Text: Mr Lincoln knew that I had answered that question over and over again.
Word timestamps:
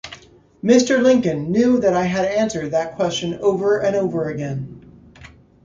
Mr 0.63 0.99
Lincoln 0.99 1.51
knew 1.51 1.79
that 1.79 1.93
I 1.93 2.05
had 2.05 2.25
answered 2.25 2.71
that 2.71 2.95
question 2.95 3.35
over 3.35 3.77
and 3.79 3.95
over 3.95 4.29
again. 4.29 4.83